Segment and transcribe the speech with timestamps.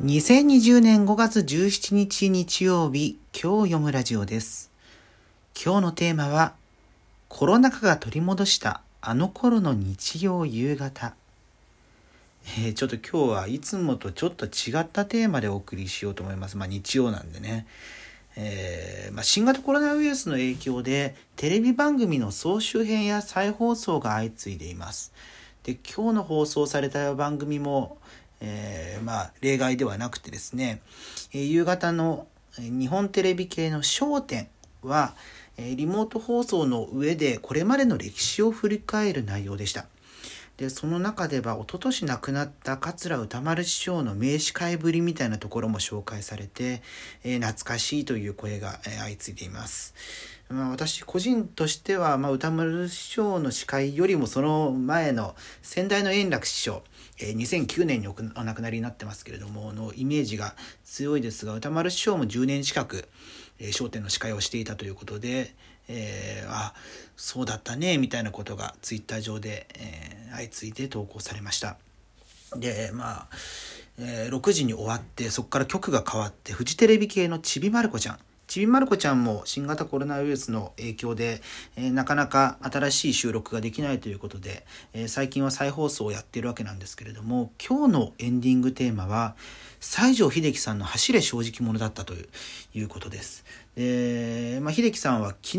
[0.00, 4.70] 2020年5月17日日曜日、今日読むラジオです。
[5.60, 6.54] 今日のテーマは、
[7.26, 11.16] コロナ禍が取り戻したあの頃の日曜夕方。
[12.60, 16.56] えーちょっと今日はいつもとちょっと違ったテーマでお送りしようと思います。
[16.56, 17.66] まあ日曜なんでね。
[18.36, 25.12] えーまあ、新型コロナウイルスの影響でテレビ番組の総集編や再放送が相次いでいます。
[25.64, 27.98] で今日の放送された番組も、
[28.40, 30.80] えーまあ、例外ではなくてですね、
[31.32, 32.26] えー夕方の
[32.58, 34.48] 日本テレビ系の『焦点』
[34.82, 35.14] は、
[35.56, 39.86] えーリモート放送の上でこれまでの歴史を振り返る内容でした。
[40.58, 46.82] でその中では一昨年亡くなった桂歌丸師匠の名刺会ぶりみたいなところも紹介されて、
[47.22, 49.94] えー懐かしいという声が、えー相次いでいます。
[50.48, 56.82] まあ、私個人としては、まあ、歌丸師匠の司会よりもその前の先代の円楽師匠、
[57.20, 63.08] えー2009年におお亡くなりになってますけれどものイメージが強いですが歌丸師匠も10年近く
[63.58, 65.54] 『えー笑点』の司会をしていたということで、
[65.88, 66.74] えーあ
[67.16, 71.76] そうだったねみたいなことがツイッター上で、えー相次いで投稿されました。
[72.56, 73.28] でまあ、
[73.98, 81.42] えー6時に終わってそこから局が変わってフジテレビ系のちびまる子ちゃんちびまる子ちゃんも新型コロナウイルスの影響で、
[81.76, 89.36] えーなかなか新しい収録ができないということで、えー最近は再放送をやっているわけなんですけれども今日のエンディングテーマは
[89.80, 92.28] 西城秀樹さんの「走れ正直者」だったという
[92.74, 93.44] いうことです。
[93.76, 95.58] で、まあ、秀樹さんは昨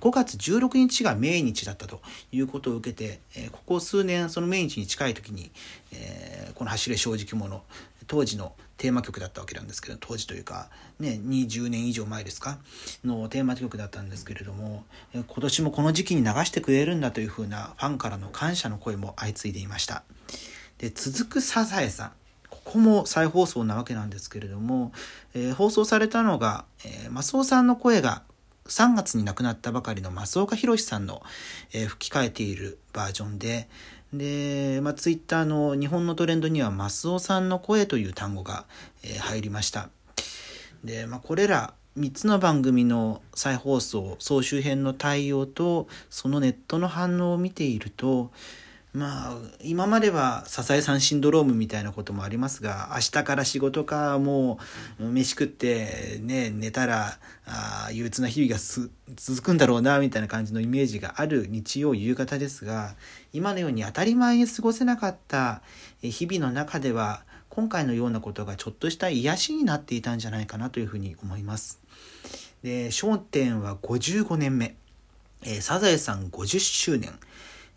[0.00, 5.50] 5月16日が命日だったということを受けて、えーここ数年その命日に近い時に、
[5.90, 7.60] えーこの「走れ正直者」
[8.06, 12.58] 当時のテーマ曲だったわけなんですけど当時というか、ね、20年以上前ですか？
[13.04, 20.02] のテーマ曲だったんですけれども、今年もこの時期に流してくれるんだというふうなファンからの感謝の声も相次いでいました。
[20.78, 22.12] で続くサザエさん
[22.50, 24.92] ここも再放送なわけなんですけれども、
[25.34, 28.22] えー放送されたのが、えー、マスオさんの声が
[28.66, 31.22] 3月に亡くなったばかりの増岡弘さんの、
[31.72, 33.68] えー吹き替えているバージョンで
[34.18, 38.64] で、まあ、ツイッターの日本のトレンドにはマスオさんの声という単語が、
[39.02, 39.88] え入りました。
[40.82, 48.32] で、まあ、これら3つの番組の再放送総集編の対応とそのネットの反応を見ていると
[48.94, 54.60] まあ今までは「サザエさんシンドローム」みたいなこともありますが明日から仕事かも
[55.00, 58.60] う飯食ってね寝たらあ憂鬱な日々が
[59.16, 62.94] 続くんだろうなみたいな感じのイメージがある日曜夕方ですが
[63.32, 65.62] 今のように当たり前に過ごせなかった
[66.00, 71.80] 日々の中では今回のようなことがちょっとした癒しになっていたんじゃないかなというふうに思います。
[72.62, 74.76] で『笑点』は55年目、
[75.42, 77.12] えーサザエさん50周年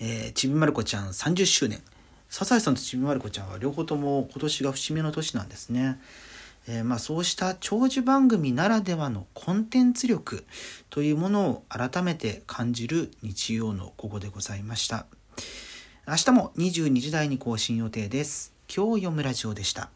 [0.00, 1.82] えーちびまる子ちゃん30周年
[2.28, 6.00] サザエさんとちびまる子ちゃんは両方とも今年が節目の年なんですね。
[6.66, 10.44] えーまあ、そうした長寿番組ならではのコンテンツ力
[10.90, 15.06] というものを改めて感じる日曜の午後でございました。
[16.08, 18.52] 明日も22時台に更新予定です。
[18.74, 19.90] 今日読むラジオでした。